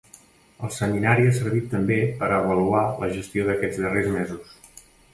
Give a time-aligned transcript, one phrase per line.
[0.67, 4.61] El seminari ha servit també per a avaluar la gestió d’aquests darrers mesos.